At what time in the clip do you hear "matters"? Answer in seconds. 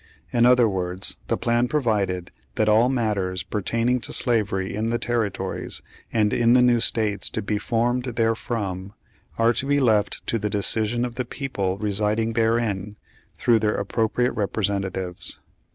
2.89-3.43